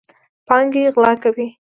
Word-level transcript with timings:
پانګې 0.47 0.83
غلا 0.93 1.13
کوي. 1.23 1.47